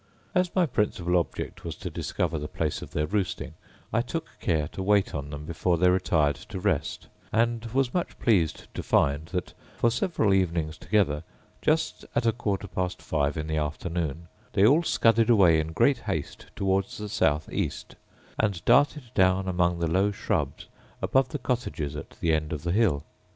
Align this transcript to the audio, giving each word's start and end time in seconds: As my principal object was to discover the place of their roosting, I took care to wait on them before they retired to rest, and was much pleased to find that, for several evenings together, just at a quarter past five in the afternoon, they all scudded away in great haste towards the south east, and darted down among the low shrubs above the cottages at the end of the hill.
As 0.33 0.49
my 0.55 0.65
principal 0.65 1.15
object 1.15 1.63
was 1.63 1.75
to 1.75 1.91
discover 1.91 2.39
the 2.39 2.47
place 2.47 2.81
of 2.81 2.89
their 2.89 3.05
roosting, 3.05 3.53
I 3.93 4.01
took 4.01 4.27
care 4.39 4.67
to 4.69 4.81
wait 4.81 5.13
on 5.13 5.29
them 5.29 5.45
before 5.45 5.77
they 5.77 5.91
retired 5.91 6.37
to 6.37 6.59
rest, 6.59 7.05
and 7.31 7.65
was 7.65 7.93
much 7.93 8.17
pleased 8.17 8.65
to 8.73 8.81
find 8.81 9.27
that, 9.27 9.53
for 9.77 9.91
several 9.91 10.33
evenings 10.33 10.79
together, 10.79 11.21
just 11.61 12.03
at 12.15 12.25
a 12.25 12.31
quarter 12.31 12.67
past 12.67 12.99
five 12.99 13.37
in 13.37 13.45
the 13.45 13.57
afternoon, 13.57 14.27
they 14.53 14.65
all 14.65 14.81
scudded 14.81 15.29
away 15.29 15.59
in 15.59 15.71
great 15.71 15.99
haste 15.99 16.47
towards 16.55 16.97
the 16.97 17.07
south 17.07 17.47
east, 17.51 17.95
and 18.39 18.65
darted 18.65 19.13
down 19.13 19.47
among 19.47 19.77
the 19.77 19.85
low 19.87 20.09
shrubs 20.11 20.65
above 20.99 21.29
the 21.29 21.37
cottages 21.37 21.95
at 21.95 22.09
the 22.21 22.33
end 22.33 22.51
of 22.51 22.63
the 22.63 22.71
hill. 22.71 23.03